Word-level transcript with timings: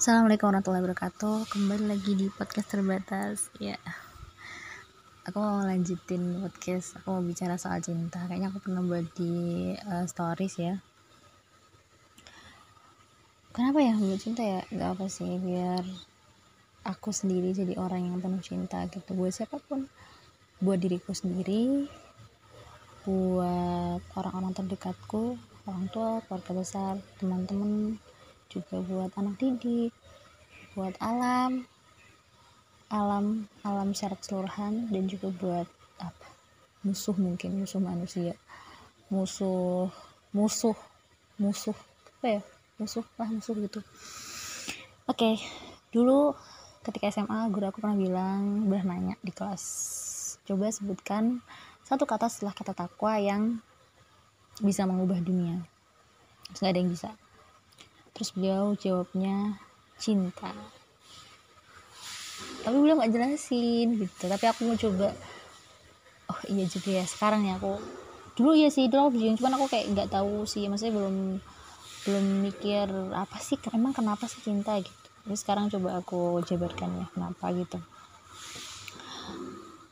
Assalamualaikum 0.00 0.48
warahmatullahi 0.48 0.80
wabarakatuh. 0.80 1.36
Kembali 1.52 1.84
lagi 1.84 2.16
di 2.16 2.32
podcast 2.32 2.72
terbatas. 2.72 3.52
Ya. 3.60 3.76
Aku 5.28 5.36
mau 5.36 5.60
lanjutin 5.60 6.40
podcast. 6.40 6.96
Aku 6.96 7.12
mau 7.12 7.20
bicara 7.20 7.60
soal 7.60 7.84
cinta. 7.84 8.24
Kayaknya 8.24 8.48
aku 8.48 8.64
pernah 8.64 8.80
buat 8.80 9.04
di 9.12 9.76
uh, 9.76 10.08
stories 10.08 10.56
ya. 10.56 10.80
Kenapa 13.52 13.84
ya 13.84 13.92
buat 14.00 14.16
cinta 14.16 14.40
ya? 14.40 14.64
Gak 14.72 14.96
apa 14.96 15.04
sih 15.12 15.36
Biar 15.36 15.84
aku 16.88 17.12
sendiri 17.12 17.52
jadi 17.52 17.76
orang 17.76 18.08
yang 18.08 18.24
penuh 18.24 18.40
cinta 18.40 18.80
gitu. 18.88 19.12
Buat 19.12 19.36
siapa 19.36 19.60
pun. 19.60 19.84
Buat 20.64 20.80
diriku 20.80 21.12
sendiri. 21.12 21.84
Buat 23.04 24.00
orang-orang 24.16 24.56
terdekatku. 24.64 25.36
Orang 25.68 25.92
tua, 25.92 26.24
keluarga 26.24 26.52
besar, 26.56 26.96
teman-teman 27.20 28.00
juga 28.50 28.82
buat 28.82 29.14
anak 29.14 29.38
didik 29.38 29.94
buat 30.74 30.94
alam 31.02 31.66
alam 32.90 33.46
alam 33.62 33.88
secara 33.94 34.18
keseluruhan 34.18 34.90
dan 34.90 35.06
juga 35.06 35.30
buat 35.30 35.66
apa 36.02 36.26
musuh 36.80 37.12
mungkin 37.14 37.60
musuh 37.60 37.78
manusia. 37.78 38.34
Musuh 39.12 39.92
musuh 40.32 40.76
musuh 41.36 41.76
apa 42.20 42.26
ya? 42.38 42.42
Musuh 42.80 43.04
lah 43.14 43.28
musuh 43.30 43.54
gitu. 43.58 43.80
Oke 45.06 45.14
okay. 45.14 45.34
dulu 45.94 46.34
ketika 46.82 47.12
SMA 47.14 47.46
guru 47.52 47.68
aku 47.68 47.84
pernah 47.84 47.98
bilang 47.98 48.66
udah 48.66 48.82
nanya 48.82 49.14
di 49.20 49.30
kelas. 49.30 49.64
Coba 50.48 50.72
sebutkan 50.72 51.44
satu 51.84 52.06
kata 52.08 52.26
setelah 52.26 52.54
kata 52.56 52.72
takwa 52.72 53.18
yang 53.20 53.60
bisa 54.58 54.82
mengubah 54.88 55.20
dunia. 55.20 55.62
Terus 56.50 56.58
gak 56.64 56.72
ada 56.74 56.80
yang 56.80 56.90
bisa 56.90 57.10
terus 58.20 58.36
beliau 58.36 58.76
jawabnya 58.76 59.56
cinta. 59.96 60.52
Tapi 62.60 62.76
beliau 62.76 63.00
nggak 63.00 63.16
jelasin 63.16 63.96
gitu. 63.96 64.28
Tapi 64.28 64.44
aku 64.44 64.60
mau 64.68 64.76
coba. 64.76 65.08
Oh 66.28 66.40
iya 66.52 66.68
juga 66.68 67.00
ya 67.00 67.08
sekarang 67.08 67.48
ya 67.48 67.56
aku. 67.56 67.80
Dulu 68.36 68.52
ya 68.52 68.68
sih 68.68 68.92
dulu 68.92 69.08
aku 69.08 69.40
cuman 69.40 69.56
aku 69.56 69.72
kayak 69.72 69.96
nggak 69.96 70.12
tahu 70.12 70.44
sih. 70.44 70.68
Maksudnya 70.68 71.00
belum 71.00 71.16
belum 72.04 72.24
mikir 72.44 72.92
apa 73.16 73.40
sih 73.40 73.56
emang 73.72 73.96
kenapa 73.96 74.28
sih 74.28 74.44
cinta 74.44 74.76
gitu. 74.76 74.92
Tapi 75.24 75.36
sekarang 75.40 75.72
coba 75.72 76.04
aku 76.04 76.44
jabarkan 76.44 77.00
ya 77.00 77.06
kenapa 77.16 77.56
gitu. 77.56 77.80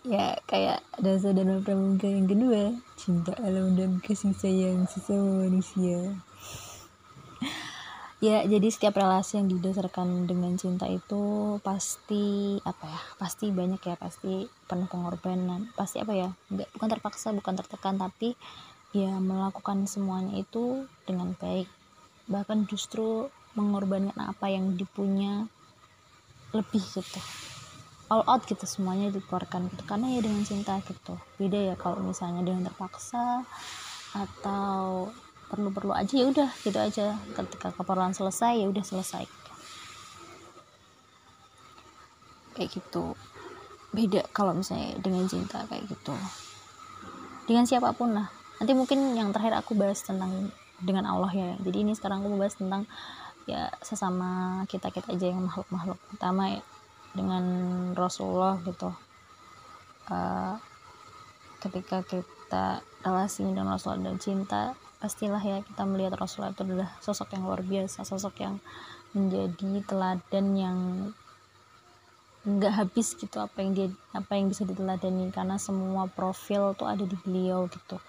Ya 0.04 0.36
kayak 0.44 0.84
dasar 1.00 1.32
dan 1.32 1.64
pramuka 1.64 2.04
yang 2.04 2.28
kedua 2.28 2.76
cinta 3.00 3.32
alam 3.40 3.72
dan 3.72 4.04
kasih 4.04 4.36
sayang 4.36 4.84
sesama 4.84 5.48
manusia 5.48 6.12
ya 8.18 8.42
jadi 8.42 8.66
setiap 8.66 8.98
relasi 8.98 9.38
yang 9.38 9.46
didasarkan 9.46 10.26
dengan 10.26 10.58
cinta 10.58 10.90
itu 10.90 11.54
pasti 11.62 12.58
apa 12.66 12.90
ya 12.90 13.00
pasti 13.14 13.54
banyak 13.54 13.78
ya 13.78 13.94
pasti 13.94 14.50
penuh 14.66 14.90
pengorbanan. 14.90 15.70
Pasti 15.78 16.02
apa 16.02 16.12
ya 16.14 16.28
nggak 16.50 16.68
bukan 16.74 16.88
terpaksa 16.90 17.30
bukan 17.30 17.54
tertekan 17.54 17.94
tapi 17.94 18.34
ya 18.90 19.14
melakukan 19.22 19.86
semuanya 19.86 20.42
itu 20.42 20.90
dengan 21.06 21.38
baik. 21.38 21.70
Bahkan 22.26 22.66
justru 22.66 23.30
mengorbankan 23.54 24.18
apa 24.18 24.50
yang 24.50 24.74
dipunya 24.74 25.46
lebih 26.50 26.82
gitu. 26.82 27.20
All 28.08 28.24
out 28.24 28.42
gitu 28.50 28.64
semuanya 28.66 29.14
dikeluarkan 29.14 29.70
gitu. 29.70 29.82
Karena 29.86 30.10
ya 30.10 30.20
dengan 30.26 30.42
cinta 30.42 30.80
gitu. 30.82 31.14
Beda 31.38 31.60
ya 31.72 31.74
kalau 31.78 32.02
misalnya 32.02 32.42
dengan 32.42 32.66
terpaksa 32.66 33.46
atau 34.16 35.12
perlu-perlu 35.48 35.96
aja 35.96 36.14
ya 36.14 36.28
udah 36.28 36.50
gitu 36.62 36.78
aja. 36.78 37.16
Ketika 37.32 37.72
keperluan 37.72 38.12
selesai 38.12 38.60
ya 38.60 38.66
udah 38.68 38.84
selesai. 38.84 39.24
Kayak 42.54 42.70
gitu. 42.76 43.16
Beda 43.90 44.22
kalau 44.36 44.52
misalnya 44.52 45.00
dengan 45.00 45.24
cinta 45.26 45.64
kayak 45.66 45.88
gitu. 45.88 46.14
Dengan 47.48 47.64
siapa 47.64 47.96
pun 47.96 48.12
lah. 48.12 48.28
Nanti 48.60 48.72
mungkin 48.76 49.16
yang 49.16 49.32
terakhir 49.32 49.56
aku 49.56 49.72
bahas 49.72 50.04
tentang 50.04 50.52
dengan 50.78 51.08
Allah 51.08 51.32
ya. 51.32 51.50
Jadi 51.64 51.88
ini 51.88 51.92
sekarang 51.96 52.22
aku 52.22 52.36
bahas 52.36 52.54
tentang 52.54 52.84
ya 53.48 53.72
sesama 53.80 54.62
kita 54.68 54.92
kita 54.92 55.16
aja 55.16 55.32
yang 55.32 55.48
makhluk 55.48 55.68
makhluk 55.72 55.98
pertama 56.12 56.60
ya. 56.60 56.62
Dengan 57.16 57.44
Rasulullah 57.96 58.60
gitu. 58.62 58.92
Uh, 60.08 60.56
ketika 61.58 62.00
kita 62.06 62.80
relasi 63.02 63.44
dengan 63.44 63.74
Rasulullah 63.74 64.12
dan 64.12 64.16
cinta 64.20 64.62
pastilah 64.98 65.42
ya 65.42 65.62
kita 65.62 65.82
melihat 65.86 66.18
Rasulullah 66.18 66.50
itu 66.50 66.66
adalah 66.66 66.90
sosok 66.98 67.38
yang 67.38 67.42
luar 67.46 67.62
biasa 67.62 68.02
sosok 68.02 68.34
yang 68.42 68.58
menjadi 69.14 69.82
teladan 69.86 70.46
yang 70.58 70.78
nggak 72.48 72.74
habis 72.80 73.12
gitu 73.18 73.36
apa 73.42 73.60
yang 73.60 73.72
dia 73.76 73.88
apa 74.16 74.38
yang 74.38 74.48
bisa 74.48 74.64
diteladani 74.64 75.28
karena 75.28 75.60
semua 75.60 76.08
profil 76.08 76.72
tuh 76.78 76.88
ada 76.88 77.04
di 77.04 77.16
beliau 77.20 77.68
gitu. 77.68 78.00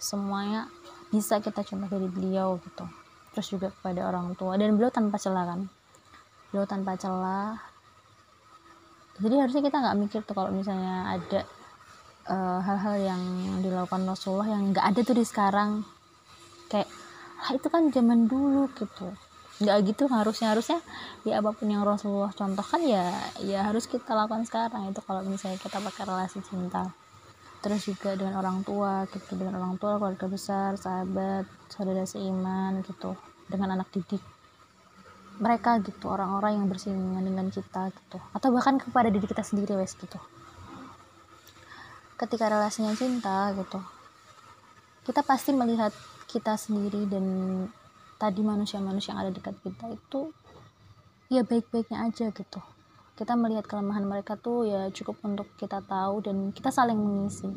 Semuanya 0.00 0.70
bisa 1.12 1.38
kita 1.44 1.60
contoh 1.60 1.88
dari 1.92 2.08
beliau 2.08 2.56
gitu. 2.62 2.88
Terus 3.36 3.46
juga 3.52 3.68
kepada 3.68 4.08
orang 4.08 4.32
tua. 4.32 4.56
Dan 4.56 4.80
beliau 4.80 4.88
tanpa 4.88 5.20
celah 5.20 5.44
kan? 5.44 5.60
Beliau 6.50 6.64
tanpa 6.64 6.96
celah. 6.96 7.60
Jadi 9.20 9.34
harusnya 9.36 9.62
kita 9.62 9.76
nggak 9.76 9.98
mikir 10.00 10.20
tuh 10.24 10.32
kalau 10.32 10.48
misalnya 10.48 11.12
ada 11.12 11.44
hal-hal 12.28 12.94
uh, 12.94 13.02
yang 13.02 13.22
dilakukan 13.62 14.06
Rasulullah 14.06 14.54
yang 14.54 14.70
nggak 14.70 14.86
ada 14.94 15.00
tuh 15.02 15.16
di 15.18 15.24
sekarang. 15.26 15.82
Kayak 16.70 16.88
ah, 17.42 17.50
itu 17.50 17.66
kan 17.66 17.90
zaman 17.90 18.30
dulu 18.30 18.70
gitu. 18.78 19.10
Nggak 19.58 19.76
gitu 19.90 20.06
harusnya. 20.06 20.54
Harusnya 20.54 20.78
ya 21.26 21.42
apa 21.42 21.50
pun 21.50 21.66
yang 21.66 21.82
Rasulullah 21.82 22.30
contohkan 22.30 22.80
ya 22.86 23.10
ya 23.42 23.66
harus 23.66 23.90
kita 23.90 24.14
lakukan 24.14 24.46
sekarang. 24.46 24.94
Itu 24.94 25.02
kalau 25.02 25.26
misalnya 25.26 25.58
kita 25.58 25.82
pakai 25.82 26.02
relasi 26.06 26.38
cinta. 26.46 26.94
Terus 27.62 27.86
juga 27.86 28.14
dengan 28.14 28.38
orang 28.38 28.62
tua 28.62 29.02
gitu. 29.10 29.34
Dengan 29.34 29.58
orang 29.58 29.74
tua 29.82 29.98
keluarga 29.98 30.26
besar 30.30 30.78
sahabat 30.78 31.46
saudara 31.74 32.06
seiman 32.06 32.86
gitu. 32.86 33.18
Dengan 33.50 33.74
anak 33.74 33.90
didik. 33.90 34.22
Mereka 35.42 35.82
gitu 35.82 36.06
orang-orang 36.06 36.62
yang 36.62 36.66
bersinggungan 36.70 37.26
dengan 37.26 37.50
kita 37.50 37.90
gitu. 37.90 38.22
Atau 38.30 38.54
bahkan 38.54 38.78
kepada 38.78 39.10
diri 39.10 39.26
kita 39.26 39.42
sendiri 39.42 39.74
wes 39.74 39.98
gitu 39.98 40.22
ketika 42.22 42.46
relasinya 42.46 42.94
cinta 42.94 43.50
gitu 43.58 43.82
kita 45.02 45.26
pasti 45.26 45.50
melihat 45.50 45.90
kita 46.30 46.54
sendiri 46.54 47.10
dan 47.10 47.26
tadi 48.22 48.38
manusia-manusia 48.38 49.10
yang 49.10 49.26
ada 49.26 49.32
dekat 49.34 49.58
kita 49.66 49.90
itu 49.90 50.30
ya 51.26 51.42
baik-baiknya 51.42 52.06
aja 52.06 52.30
gitu. 52.30 52.60
Kita 53.18 53.34
melihat 53.34 53.66
kelemahan 53.66 54.06
mereka 54.06 54.38
tuh 54.38 54.64
ya 54.64 54.88
cukup 54.94 55.18
untuk 55.26 55.50
kita 55.58 55.82
tahu 55.82 56.22
dan 56.22 56.54
kita 56.54 56.70
saling 56.70 56.96
mengisi 56.96 57.50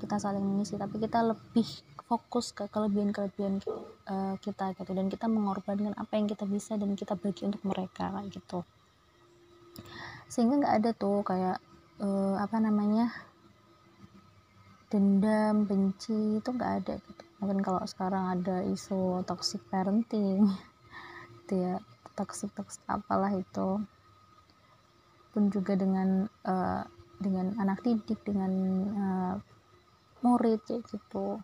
kita 0.00 0.16
saling 0.16 0.42
mengisi 0.42 0.80
tapi 0.80 0.96
kita 0.98 1.22
lebih 1.22 1.68
fokus 2.08 2.56
ke 2.56 2.66
kelebihan-kelebihan 2.72 3.60
uh, 4.08 4.34
kita 4.40 4.72
gitu. 4.80 4.90
Dan 4.96 5.12
kita 5.12 5.28
mengorbankan 5.28 5.92
apa 5.92 6.16
yang 6.16 6.24
kita 6.24 6.48
bisa 6.48 6.80
dan 6.80 6.96
kita 6.96 7.14
bagi 7.20 7.44
untuk 7.44 7.60
mereka 7.68 8.08
kayak 8.08 8.32
gitu. 8.32 8.64
Sehingga 10.32 10.64
nggak 10.64 10.74
ada 10.80 10.90
tuh 10.96 11.20
kayak 11.20 11.60
uh, 12.00 12.40
apa 12.40 12.56
namanya 12.64 13.12
dendam 14.88 15.68
benci 15.68 16.40
itu 16.40 16.48
nggak 16.48 16.72
ada 16.84 16.94
gitu. 16.96 17.24
Mungkin 17.38 17.60
kalau 17.60 17.84
sekarang 17.84 18.40
ada 18.40 18.64
isu 18.64 19.22
toxic 19.28 19.60
parenting 19.68 20.48
itu 21.44 21.54
ya 21.54 21.76
toxic 22.16 22.50
toxic 22.56 22.80
apalah 22.88 23.30
itu. 23.36 23.84
Pun 25.32 25.52
juga 25.52 25.76
dengan 25.76 26.24
uh, 26.48 26.82
dengan 27.20 27.52
anak 27.60 27.84
didik 27.84 28.24
dengan 28.24 28.52
uh, 28.96 29.34
murid 30.24 30.64
kayak 30.64 30.88
gitu. 30.88 31.38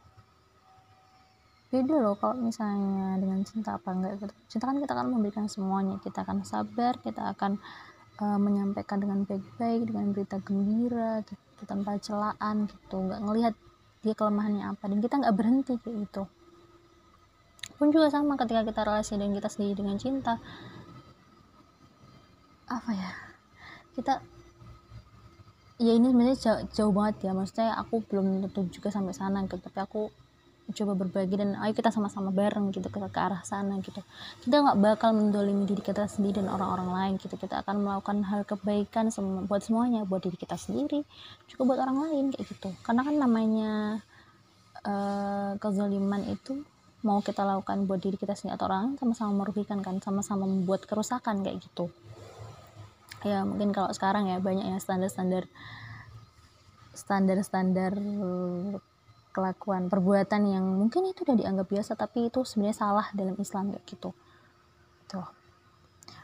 Beda 1.69 1.95
loh 2.01 2.17
kalau 2.17 2.39
misalnya 2.39 3.21
dengan 3.21 3.45
cinta 3.45 3.77
apa 3.77 3.93
enggak 3.93 4.13
gitu. 4.25 4.35
Cinta 4.57 4.73
kan 4.73 4.81
kita 4.81 4.93
akan 4.97 5.09
memberikan 5.13 5.47
semuanya. 5.53 6.01
Kita 6.01 6.25
akan 6.25 6.49
sabar 6.49 6.97
kita 7.05 7.37
akan 7.37 7.61
uh, 8.25 8.39
menyampaikan 8.41 9.05
dengan 9.05 9.29
baik-baik 9.29 9.91
dengan 9.91 10.17
berita 10.17 10.41
gembira 10.41 11.21
gitu 11.29 11.45
gitu 11.65 11.73
tanpa 11.73 11.97
celaan 11.97 12.69
gitu. 12.69 12.97
Nggak 13.01 13.21
ngelihat 13.25 13.55
dia 14.05 14.13
kelemahannya 14.13 14.65
apa. 14.77 14.85
Dan 14.93 15.01
kita 15.01 15.17
nggak 15.17 15.35
berhenti 15.35 15.75
kayak 15.81 15.97
gitu. 16.05 16.23
Pun 17.81 17.89
juga 17.91 18.13
sama 18.13 18.37
ketika 18.37 18.63
kita 18.69 18.81
relasi 18.85 19.17
dengan 19.17 19.33
kita 19.41 19.49
sendiri 19.49 19.75
dengan 19.81 19.97
cinta. 19.97 20.37
Apa 22.69 22.91
ya? 22.93 23.11
Kita 23.97 24.21
ya 25.81 25.93
ini 25.97 26.13
sebenarnya 26.13 26.39
jauh, 26.39 26.61
jauh 26.71 26.93
banget 26.93 27.17
ya. 27.25 27.33
Maksudnya 27.33 27.75
aku 27.81 28.05
belum 28.05 28.45
tentu 28.47 28.69
juga 28.69 28.93
sampai 28.93 29.17
sana 29.17 29.43
gitu. 29.49 29.57
Tapi 29.57 29.79
aku 29.81 30.13
coba 30.73 30.97
berbagi 30.97 31.37
dan 31.37 31.61
ayo 31.61 31.77
kita 31.77 31.93
sama-sama 31.93 32.33
bareng 32.33 32.73
gitu 32.73 32.89
ke, 32.89 32.97
ke 32.97 33.21
arah 33.21 33.45
sana 33.45 33.77
gitu. 33.85 34.01
Kita 34.41 34.65
nggak 34.65 34.79
bakal 34.81 35.13
mendolimi 35.13 35.69
diri 35.69 35.85
kita 35.85 36.09
sendiri 36.09 36.41
dan 36.41 36.49
orang-orang 36.49 36.89
lain 36.89 37.13
gitu. 37.21 37.37
Kita 37.37 37.61
akan 37.61 37.85
melakukan 37.85 38.25
hal 38.25 38.49
kebaikan 38.49 39.13
sem 39.13 39.45
buat 39.45 39.61
semuanya 39.61 40.09
buat 40.09 40.25
diri 40.25 40.41
kita 40.41 40.57
sendiri 40.57 41.05
juga 41.53 41.63
buat 41.69 41.81
orang 41.85 41.99
lain 42.09 42.25
kayak 42.33 42.49
gitu. 42.49 42.73
Karena 42.81 43.05
kan 43.05 43.15
namanya 43.21 43.73
uh, 44.89 45.53
kezaliman 45.61 46.25
itu 46.33 46.65
mau 47.05 47.21
kita 47.21 47.45
lakukan 47.45 47.85
buat 47.85 48.01
diri 48.01 48.17
kita 48.17 48.33
sendiri 48.33 48.57
atau 48.57 48.73
orang 48.73 48.97
sama-sama 48.97 49.45
merugikan 49.45 49.85
kan 49.85 50.01
sama-sama 50.01 50.49
membuat 50.49 50.89
kerusakan 50.89 51.45
kayak 51.45 51.61
gitu. 51.61 51.93
Ya 53.21 53.45
mungkin 53.45 53.77
kalau 53.77 53.93
sekarang 53.93 54.33
ya 54.33 54.41
banyak 54.41 54.65
yang 54.65 54.81
standar-standar 54.81 55.45
standar-standar 56.97 57.93
kelakuan 59.35 59.91
perbuatan 59.91 60.47
yang 60.47 60.63
mungkin 60.63 61.11
itu 61.11 61.27
udah 61.27 61.35
dianggap 61.35 61.67
biasa 61.67 61.99
tapi 61.99 62.31
itu 62.31 62.47
sebenarnya 62.47 62.79
salah 62.79 63.07
dalam 63.11 63.35
Islam 63.35 63.75
kayak 63.75 63.85
gitu. 63.91 64.15
Tuh 65.11 65.29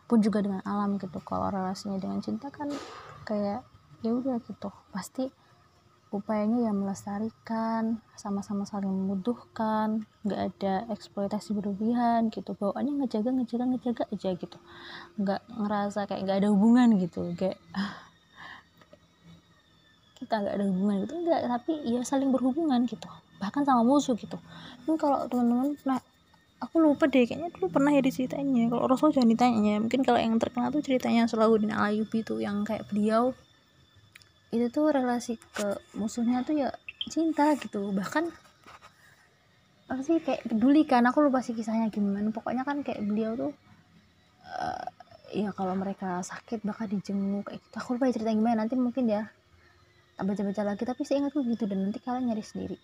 pun 0.06 0.18
juga 0.18 0.42
dengan 0.42 0.58
alam 0.66 0.98
gitu 0.98 1.22
kalau 1.22 1.54
relasinya 1.54 1.94
dengan 1.98 2.18
cinta 2.18 2.50
kan 2.50 2.70
kayak 3.26 3.66
ya 4.06 4.10
udah 4.14 4.38
gitu. 4.42 4.70
Pasti 4.90 5.30
upayanya 6.10 6.66
ya 6.66 6.72
melestarikan 6.74 8.02
sama-sama 8.18 8.66
saling 8.66 8.90
membutuhkan 8.90 10.02
nggak 10.26 10.40
ada 10.50 10.74
eksploitasi 10.90 11.54
berlebihan 11.54 12.30
gitu. 12.34 12.58
Bawaannya 12.58 13.06
ngejaga 13.06 13.30
ngejaga 13.30 13.64
ngejaga 13.70 14.04
aja 14.10 14.30
gitu. 14.34 14.58
Nggak 15.18 15.42
ngerasa 15.46 16.10
kayak 16.10 16.22
nggak 16.26 16.38
ada 16.42 16.48
hubungan 16.50 16.98
gitu 16.98 17.30
kayak 17.38 17.58
kita 20.20 20.34
nggak 20.36 20.54
ada 20.60 20.64
hubungan 20.68 20.96
gitu 21.08 21.14
enggak 21.16 21.40
tapi 21.48 21.72
ya 21.88 22.00
saling 22.04 22.28
berhubungan 22.28 22.84
gitu 22.84 23.08
bahkan 23.40 23.64
sama 23.64 23.80
musuh 23.80 24.12
gitu. 24.20 24.36
Ini 24.84 25.00
kalau 25.00 25.24
teman-teman 25.32 25.72
nah 25.88 25.98
aku 26.60 26.76
lupa 26.76 27.08
deh 27.08 27.24
kayaknya 27.24 27.48
dulu 27.56 27.72
pernah 27.72 27.96
ya 27.96 28.04
diceritanya 28.04 28.68
kalau 28.68 28.84
Rasul 28.84 29.16
jangan 29.16 29.32
ditanya 29.32 29.80
mungkin 29.80 30.04
kalau 30.04 30.20
yang 30.20 30.36
terkenal 30.36 30.68
tuh 30.68 30.84
ceritanya 30.84 31.24
Salahuddin 31.24 31.72
Alayubi 31.72 32.20
tuh 32.20 32.36
yang 32.44 32.68
kayak 32.68 32.84
beliau 32.92 33.32
itu 34.52 34.68
tuh 34.68 34.92
relasi 34.92 35.40
ke 35.56 35.80
musuhnya 35.96 36.44
tuh 36.44 36.60
ya 36.60 36.68
cinta 37.08 37.56
gitu. 37.56 37.88
Bahkan 37.96 38.24
apa 39.90 40.02
sih 40.04 40.20
kayak 40.20 40.46
peduli 40.46 40.84
kan 40.84 41.02
aku 41.08 41.24
lupa 41.24 41.40
sih 41.40 41.56
kisahnya 41.56 41.88
gimana. 41.88 42.28
Pokoknya 42.28 42.68
kan 42.68 42.84
kayak 42.84 43.00
beliau 43.08 43.32
tuh 43.40 43.52
uh, 44.44 44.84
ya 45.32 45.54
kalau 45.56 45.72
mereka 45.78 46.20
sakit 46.20 46.60
bakal 46.60 46.84
dijenguk 46.92 47.48
kayak 47.48 47.64
gitu. 47.64 47.74
Aku 47.80 47.96
lupa 47.96 48.04
ya 48.10 48.20
cerita 48.20 48.36
gimana 48.36 48.68
nanti 48.68 48.76
mungkin 48.76 49.08
ya 49.08 49.32
baca-baca 50.26 50.62
lagi 50.62 50.82
tapi 50.86 51.02
saya 51.06 51.24
ingatku 51.24 51.44
gitu 51.46 51.64
dan 51.66 51.88
nanti 51.88 51.98
kalian 52.02 52.32
nyari 52.32 52.44
sendiri. 52.44 52.76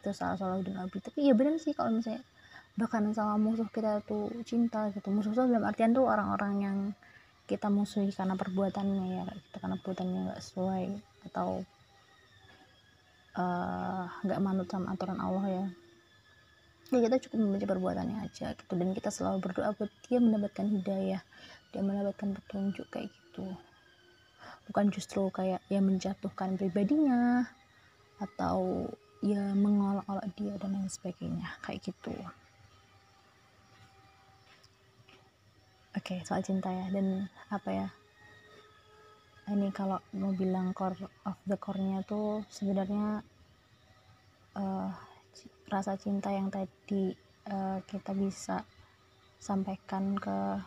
Itu 0.00 0.10
salah 0.12 0.36
salah 0.38 0.56
udah 0.60 0.84
nabi 0.84 0.98
tapi 1.02 1.26
ya 1.26 1.34
benar 1.36 1.58
sih 1.60 1.72
kalau 1.76 1.94
misalnya 1.94 2.22
bahkan 2.76 3.08
sama 3.16 3.40
musuh 3.40 3.68
kita 3.72 4.04
tuh 4.04 4.30
cinta 4.44 4.92
gitu. 4.92 5.08
Musuh 5.10 5.32
tuh 5.32 5.48
dalam 5.48 5.64
artian 5.64 5.96
tuh 5.96 6.04
orang-orang 6.06 6.54
yang 6.60 6.78
kita 7.46 7.70
musuhi 7.70 8.10
karena 8.10 8.34
perbuatannya 8.34 9.04
ya 9.22 9.24
kita 9.50 9.56
karena 9.62 9.76
perbuatannya 9.78 10.18
nggak 10.30 10.40
sesuai 10.42 10.84
atau 11.30 11.62
eh, 13.38 14.04
nggak 14.26 14.38
uh, 14.40 14.44
manut 14.44 14.66
sama 14.68 14.92
aturan 14.92 15.18
Allah 15.20 15.46
ya. 15.46 15.66
Ya 16.94 16.98
kita 17.02 17.16
cukup 17.26 17.38
membenci 17.42 17.66
perbuatannya 17.66 18.16
aja 18.22 18.54
gitu. 18.54 18.72
Dan 18.78 18.94
kita 18.94 19.10
selalu 19.10 19.42
berdoa 19.42 19.74
buat 19.74 19.90
dia 20.06 20.22
mendapatkan 20.22 20.66
hidayah 20.70 21.22
dia 21.76 21.84
mendapatkan 21.84 22.32
petunjuk 22.40 22.88
kayak 22.88 23.12
gitu 23.12 23.52
bukan 24.66 24.90
justru 24.90 25.30
kayak 25.30 25.62
ya 25.70 25.80
menjatuhkan 25.82 26.58
pribadinya 26.58 27.46
atau 28.18 28.88
ya 29.24 29.54
mengolok-olok 29.56 30.26
dia 30.36 30.54
dan 30.60 30.76
lain 30.76 30.90
sebagainya 30.90 31.48
kayak 31.64 31.82
gitu 31.84 32.14
Oke, 35.96 36.12
okay, 36.12 36.28
soal 36.28 36.44
cinta 36.44 36.68
ya 36.68 36.92
dan 36.92 37.24
apa 37.48 37.72
ya? 37.72 37.88
Ini 39.48 39.72
kalau 39.72 39.96
mau 40.12 40.28
bilang 40.36 40.76
core 40.76 41.08
of 41.24 41.40
the 41.48 41.56
core-nya 41.56 42.04
tuh 42.04 42.44
sebenarnya 42.52 43.24
uh, 44.60 44.92
rasa 45.72 45.96
cinta 45.96 46.28
yang 46.28 46.52
tadi 46.52 47.16
uh, 47.48 47.80
kita 47.88 48.12
bisa 48.12 48.60
sampaikan 49.40 50.20
ke 50.20 50.60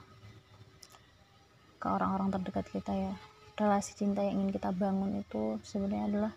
ke 1.77 1.87
orang-orang 1.87 2.33
terdekat 2.33 2.65
kita 2.73 2.93
ya. 2.97 3.13
Relasi 3.59 3.91
cinta 3.91 4.23
yang 4.23 4.39
ingin 4.39 4.55
kita 4.55 4.71
bangun 4.71 5.19
itu 5.19 5.59
sebenarnya 5.67 6.07
adalah 6.07 6.33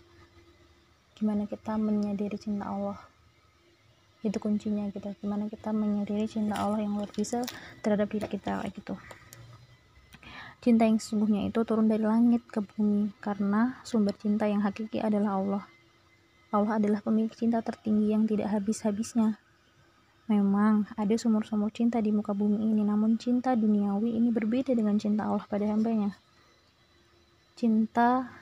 gimana 1.14 1.46
kita 1.46 1.78
menyadari 1.78 2.34
cinta 2.34 2.66
Allah. 2.66 2.98
Itu 4.26 4.42
kuncinya 4.42 4.90
gitu. 4.90 5.06
Gimana 5.22 5.46
kita 5.46 5.70
menyadari 5.70 6.26
cinta 6.26 6.58
Allah 6.58 6.82
yang 6.82 6.98
luar 6.98 7.14
biasa 7.14 7.46
terhadap 7.78 8.10
diri 8.10 8.26
kita 8.26 8.58
kayak 8.58 8.74
gitu. 8.74 8.98
Cinta 10.58 10.82
yang 10.82 10.98
sesungguhnya 10.98 11.46
itu 11.46 11.62
turun 11.62 11.86
dari 11.86 12.02
langit 12.02 12.42
ke 12.50 12.58
bumi 12.58 13.14
karena 13.22 13.78
sumber 13.86 14.18
cinta 14.18 14.50
yang 14.50 14.66
hakiki 14.66 14.98
adalah 14.98 15.38
Allah. 15.38 15.64
Allah 16.50 16.82
adalah 16.82 17.06
pemilik 17.06 17.30
cinta 17.30 17.62
tertinggi 17.62 18.10
yang 18.10 18.26
tidak 18.26 18.50
habis-habisnya. 18.50 19.38
Memang 20.26 20.90
ada 20.98 21.14
sumur-sumur 21.14 21.70
cinta 21.70 22.02
di 22.02 22.10
muka 22.10 22.34
bumi 22.34 22.66
ini, 22.66 22.82
namun 22.82 23.14
cinta 23.14 23.54
duniawi 23.54 24.18
ini 24.18 24.34
berbeda 24.34 24.74
dengan 24.74 24.98
cinta 24.98 25.26
Allah 25.26 25.46
pada 25.46 25.70
hambanya. 25.70 26.18
Cinta 27.54 28.32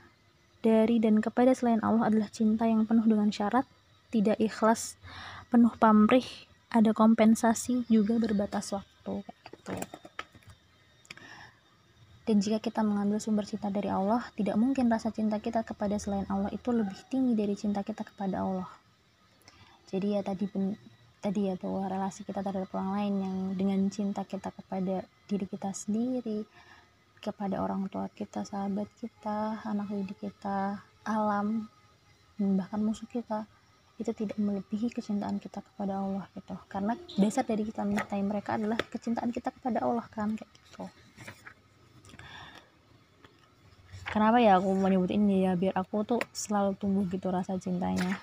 dari 0.60 1.00
dan 1.00 1.24
kepada 1.24 1.56
selain 1.56 1.80
Allah 1.80 2.08
adalah 2.12 2.28
cinta 2.28 2.68
yang 2.68 2.84
penuh 2.84 3.04
dengan 3.08 3.32
syarat, 3.32 3.64
tidak 4.12 4.36
ikhlas, 4.36 5.00
penuh 5.48 5.72
pamrih 5.80 6.26
ada 6.70 6.94
kompensasi 6.94 7.88
juga 7.90 8.16
berbatas 8.22 8.70
waktu 8.70 9.26
gitu. 9.26 9.74
Dan 12.30 12.38
jika 12.38 12.62
kita 12.62 12.86
mengambil 12.86 13.18
sumber 13.18 13.42
cinta 13.42 13.74
dari 13.74 13.90
Allah 13.90 14.22
tidak 14.38 14.54
mungkin 14.54 14.86
rasa 14.86 15.10
cinta 15.10 15.42
kita 15.42 15.66
kepada 15.66 15.98
selain 15.98 16.28
Allah 16.30 16.46
itu 16.54 16.70
lebih 16.70 16.94
tinggi 17.10 17.34
dari 17.34 17.58
cinta 17.58 17.82
kita 17.82 18.06
kepada 18.06 18.46
Allah. 18.46 18.70
Jadi 19.90 20.14
ya 20.14 20.22
tadi 20.22 20.46
tadi 21.18 21.50
ya 21.50 21.58
bahwa 21.58 21.90
relasi 21.90 22.22
kita 22.22 22.46
terhadap 22.46 22.70
orang 22.70 22.90
lain 22.94 23.14
yang 23.18 23.36
dengan 23.58 23.80
cinta 23.90 24.22
kita 24.22 24.54
kepada 24.54 25.02
diri 25.26 25.46
kita 25.50 25.74
sendiri 25.74 26.46
kepada 27.20 27.60
orang 27.60 27.86
tua 27.92 28.08
kita 28.10 28.42
sahabat 28.48 28.88
kita 28.96 29.60
anak 29.68 29.92
didik 29.92 30.32
kita 30.32 30.80
alam 31.04 31.68
bahkan 32.40 32.80
musuh 32.80 33.04
kita 33.04 33.44
itu 34.00 34.16
tidak 34.16 34.40
melebihi 34.40 34.88
kecintaan 34.88 35.36
kita 35.36 35.60
kepada 35.60 36.00
Allah 36.00 36.24
gitu. 36.32 36.56
Karena 36.72 36.96
dasar 37.20 37.44
dari 37.44 37.68
kita 37.68 37.84
mencintai 37.84 38.24
mereka 38.24 38.56
adalah 38.56 38.80
kecintaan 38.80 39.28
kita 39.28 39.52
kepada 39.52 39.84
Allah 39.84 40.08
kan 40.08 40.32
kayak 40.32 40.48
gitu. 40.48 40.88
Kenapa 44.10 44.40
ya 44.40 44.56
aku 44.56 44.72
menyebut 44.72 45.12
ini 45.12 45.44
ya 45.44 45.52
biar 45.54 45.76
aku 45.76 46.02
tuh 46.02 46.20
selalu 46.32 46.74
tumbuh 46.80 47.04
gitu 47.12 47.28
rasa 47.28 47.60
cintanya. 47.60 48.16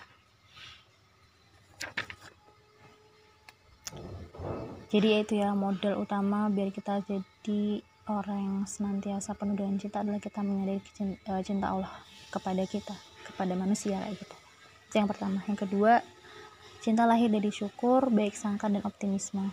Jadi 4.90 5.22
itu 5.22 5.34
ya 5.38 5.54
modal 5.54 6.02
utama 6.02 6.50
biar 6.50 6.74
kita 6.74 7.06
jadi 7.06 7.86
orang 8.08 8.40
yang 8.40 8.58
senantiasa 8.64 9.36
penuh 9.36 9.56
dengan 9.60 9.76
cinta 9.76 10.00
adalah 10.00 10.20
kita 10.24 10.40
menyadari 10.40 10.80
eh, 11.04 11.44
cinta 11.44 11.76
Allah 11.76 11.92
kepada 12.32 12.64
kita 12.64 12.96
kepada 13.28 13.54
manusia 13.60 14.00
kayak 14.00 14.16
gitu. 14.16 14.36
Itu 14.88 14.96
yang 15.04 15.10
pertama. 15.12 15.44
Yang 15.46 15.68
kedua 15.68 16.00
cinta 16.80 17.04
lahir 17.04 17.28
dari 17.28 17.52
syukur 17.52 18.08
baik 18.08 18.34
sangka 18.36 18.72
dan 18.72 18.84
optimisme. 18.88 19.52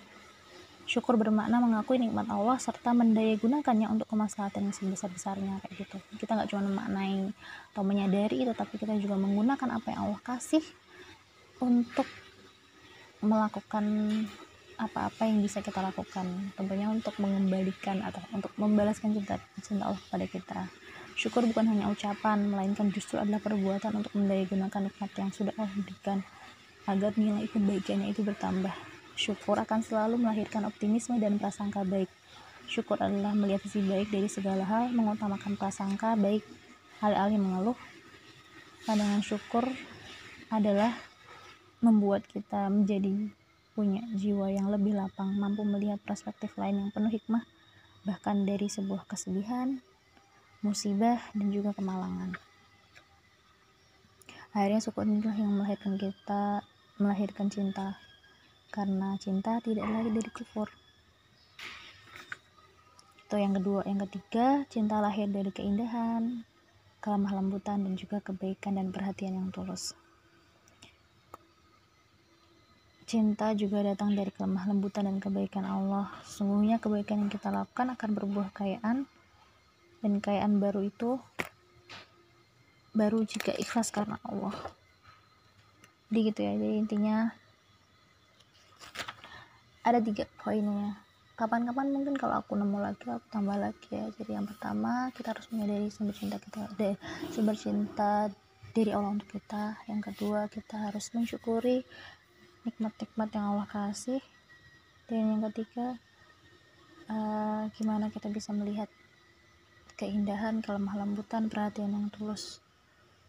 Syukur 0.84 1.16
bermakna 1.16 1.64
mengakui 1.64 1.96
nikmat 1.96 2.28
Allah 2.28 2.60
serta 2.60 2.92
mendaya 2.92 3.34
gunakannya 3.40 3.88
untuk 3.88 4.04
kemaslahatan 4.04 4.68
yang 4.68 4.76
sebesar-besarnya 4.76 5.64
kayak 5.64 5.74
gitu. 5.80 5.96
Kita 6.20 6.36
nggak 6.36 6.48
cuma 6.52 6.62
memaknai 6.68 7.32
atau 7.72 7.82
menyadari 7.82 8.44
itu 8.44 8.52
tapi 8.52 8.76
kita 8.76 8.94
juga 9.00 9.16
menggunakan 9.16 9.80
apa 9.80 9.86
yang 9.90 10.00
Allah 10.06 10.20
kasih 10.22 10.62
untuk 11.58 12.04
melakukan 13.24 13.84
apa-apa 14.76 15.26
yang 15.26 15.40
bisa 15.40 15.62
kita 15.62 15.80
lakukan 15.80 16.54
tentunya 16.58 16.90
untuk 16.90 17.14
mengembalikan 17.22 18.02
atau 18.02 18.22
untuk 18.34 18.50
membalaskan 18.58 19.14
cinta 19.14 19.38
cinta 19.62 19.88
Allah 19.88 20.00
kepada 20.02 20.26
kita 20.26 20.60
Syukur 21.14 21.46
bukan 21.46 21.70
hanya 21.70 21.86
ucapan, 21.94 22.50
melainkan 22.50 22.90
justru 22.90 23.22
adalah 23.22 23.38
perbuatan 23.38 24.02
untuk 24.02 24.10
mendayagunakan 24.18 24.90
nikmat 24.90 25.10
yang 25.14 25.30
sudah 25.30 25.54
Allah 25.54 25.70
berikan 25.78 26.26
agar 26.90 27.14
nilai 27.14 27.46
kebaikannya 27.46 28.10
itu 28.10 28.26
bertambah. 28.26 28.74
Syukur 29.14 29.62
akan 29.62 29.78
selalu 29.78 30.18
melahirkan 30.18 30.66
optimisme 30.66 31.14
dan 31.22 31.38
prasangka 31.38 31.86
baik. 31.86 32.10
Syukur 32.66 32.98
adalah 32.98 33.30
melihat 33.30 33.62
sisi 33.62 33.86
baik 33.86 34.10
dari 34.10 34.26
segala 34.26 34.66
hal, 34.66 34.90
mengutamakan 34.90 35.54
prasangka 35.54 36.18
baik, 36.18 36.42
alih-alih 36.98 37.38
mengeluh. 37.38 37.78
Pandangan 38.82 39.22
syukur 39.22 39.70
adalah 40.50 40.98
membuat 41.78 42.26
kita 42.26 42.66
menjadi 42.74 43.30
punya 43.74 44.06
jiwa 44.14 44.54
yang 44.54 44.70
lebih 44.70 44.94
lapang, 44.94 45.34
mampu 45.34 45.66
melihat 45.66 45.98
perspektif 46.06 46.54
lain 46.54 46.78
yang 46.78 46.90
penuh 46.94 47.10
hikmah, 47.10 47.42
bahkan 48.06 48.46
dari 48.46 48.70
sebuah 48.70 49.04
kesedihan, 49.10 49.82
musibah, 50.62 51.18
dan 51.34 51.50
juga 51.50 51.74
kemalangan. 51.74 52.38
Akhirnya 54.54 54.78
syukur 54.78 55.02
inilah 55.02 55.34
yang 55.34 55.50
melahirkan 55.50 55.98
kita, 55.98 56.62
melahirkan 57.02 57.50
cinta. 57.50 57.98
Karena 58.70 59.18
cinta 59.18 59.58
tidak 59.58 59.82
lagi 59.82 60.14
dari 60.14 60.30
kufur. 60.30 60.70
Itu 63.26 63.34
yang 63.34 63.58
kedua. 63.58 63.82
Yang 63.82 64.06
ketiga, 64.06 64.62
cinta 64.70 65.02
lahir 65.02 65.26
dari 65.26 65.50
keindahan, 65.50 66.46
kelemah 67.02 67.34
lembutan, 67.34 67.82
dan 67.82 67.98
juga 67.98 68.22
kebaikan 68.22 68.78
dan 68.78 68.94
perhatian 68.94 69.42
yang 69.42 69.50
tulus. 69.50 69.98
Cinta 73.14 73.54
juga 73.54 73.78
datang 73.86 74.10
dari 74.10 74.34
kelemah 74.34 74.66
lembutan 74.66 75.06
dan 75.06 75.22
kebaikan 75.22 75.62
Allah. 75.62 76.10
Sungguhnya 76.26 76.82
kebaikan 76.82 77.22
yang 77.22 77.30
kita 77.30 77.46
lakukan 77.46 77.94
akan 77.94 78.10
berbuah 78.10 78.50
kekayaan. 78.50 79.06
Dan 80.02 80.18
kekayaan 80.18 80.58
baru 80.58 80.82
itu 80.82 81.22
baru 82.90 83.22
jika 83.22 83.54
ikhlas 83.54 83.94
karena 83.94 84.18
Allah. 84.26 84.50
Jadi 86.10 86.18
gitu 86.26 86.40
ya. 86.42 86.58
Jadi 86.58 86.74
intinya 86.74 87.30
ada 89.86 90.02
tiga 90.02 90.26
poinnya. 90.42 90.98
Kapan-kapan 91.38 91.94
mungkin 91.94 92.18
kalau 92.18 92.42
aku 92.42 92.58
nemu 92.58 92.82
lagi 92.82 93.06
aku 93.06 93.30
tambah 93.30 93.54
lagi 93.54 93.94
ya. 93.94 94.10
Jadi 94.10 94.34
yang 94.34 94.50
pertama 94.50 95.14
kita 95.14 95.38
harus 95.38 95.46
menyadari 95.54 95.86
sumber 95.86 96.18
cinta 96.18 96.42
kita 96.42 96.66
dari 96.74 96.98
sumber 97.30 97.54
cinta 97.54 98.26
dari 98.74 98.90
Allah 98.90 99.14
untuk 99.14 99.30
kita. 99.30 99.78
Yang 99.86 100.00
kedua 100.10 100.50
kita 100.50 100.90
harus 100.90 101.14
mensyukuri 101.14 101.86
nikmat-nikmat 102.64 103.28
yang 103.32 103.54
Allah 103.54 103.68
kasih. 103.68 104.20
Dan 105.04 105.36
yang 105.36 105.42
ketiga 105.52 106.00
uh, 107.12 107.68
gimana 107.76 108.08
kita 108.08 108.32
bisa 108.32 108.50
melihat 108.56 108.88
keindahan 109.94 110.64
kelemah 110.64 110.96
lembutan 110.98 111.46
perhatian 111.52 111.92
yang 111.92 112.08
tulus 112.10 112.58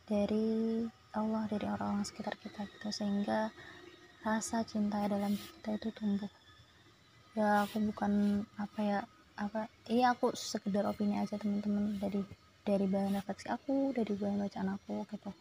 dari 0.10 0.88
Allah 1.14 1.46
dari 1.52 1.68
orang-orang 1.68 2.08
sekitar 2.08 2.40
kita 2.40 2.64
gitu. 2.66 2.90
Sehingga 2.90 3.52
rasa 4.26 4.64
cinta 4.66 5.04
dalam 5.06 5.36
kita 5.36 5.78
itu 5.78 5.90
tumbuh. 5.92 6.32
Ya 7.36 7.68
aku 7.68 7.84
bukan 7.92 8.44
apa 8.56 8.80
ya 8.80 9.00
apa 9.36 9.68
iya 9.92 10.16
aku 10.16 10.32
sekedar 10.32 10.88
opini 10.88 11.20
aja 11.20 11.36
teman-teman. 11.36 12.00
Dari 12.00 12.24
dari 12.66 12.90
bahan 12.90 13.14
refleksi 13.14 13.52
aku 13.52 13.94
dari 13.94 14.18
bahan 14.18 14.42
bacaan 14.42 14.70
aku 14.74 15.06
gitu 15.12 15.32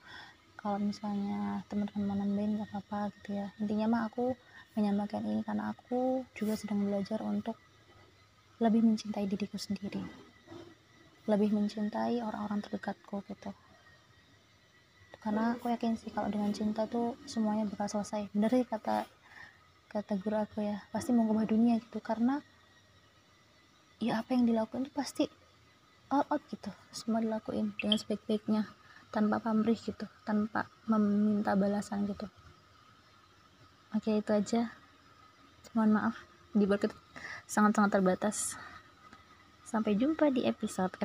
kalau 0.64 0.80
misalnya 0.80 1.61
teman-teman 1.68 2.09
mau 2.09 2.16
nambahin 2.16 2.56
gak 2.56 2.73
apa-apa 2.73 3.12
gitu 3.21 3.37
ya. 3.37 3.52
Intinya 3.61 3.85
mah 3.85 4.02
aku 4.09 4.33
menyampaikan 4.73 5.21
ini 5.28 5.44
karena 5.44 5.76
aku 5.76 6.25
juga 6.33 6.56
sedang 6.56 6.88
belajar 6.88 7.21
untuk 7.21 7.61
lebih 8.64 8.80
mencintai 8.80 9.28
diriku 9.28 9.61
sendiri. 9.61 10.00
Lebih 11.28 11.52
mencintai 11.52 12.25
orang-orang 12.25 12.64
terdekatku 12.64 13.28
gitu. 13.28 13.52
Karena 15.21 15.52
aku 15.52 15.68
yakin 15.68 16.00
sih 16.00 16.09
kalau 16.09 16.33
dengan 16.33 16.56
cinta 16.56 16.88
tuh 16.88 17.12
semuanya 17.28 17.68
bakal 17.68 18.00
selesai. 18.00 18.33
Bener 18.33 18.49
sih 18.49 18.64
kata 18.64 19.04
kata 19.92 20.16
guru 20.16 20.49
aku 20.49 20.64
ya. 20.64 20.80
Pasti 20.88 21.12
mengubah 21.12 21.44
dunia 21.44 21.76
gitu. 21.76 22.00
Karena 22.00 22.40
ya 24.00 24.25
apa 24.25 24.33
yang 24.33 24.49
dilakukan 24.49 24.88
itu 24.88 24.92
pasti 24.97 25.28
all 26.09 26.25
out 26.33 26.40
gitu. 26.49 26.73
Semua 26.88 27.21
dilakuin 27.21 27.76
dengan 27.76 28.00
sebaik-baiknya 28.00 28.64
tanpa 29.14 29.38
pamrih 29.38 29.78
gitu 29.78 30.11
tanpa 30.26 30.66
meminta 30.90 31.54
balasan 31.54 32.02
gitu. 32.11 32.26
Oke 33.94 34.18
itu 34.18 34.30
aja. 34.35 34.75
Mohon 35.71 35.90
maaf 35.94 36.16
di 36.50 36.66
sangat-sangat 37.47 37.94
terbatas. 37.94 38.59
Sampai 39.62 39.94
jumpa 39.94 40.35
di 40.35 40.42
episode 40.42 40.99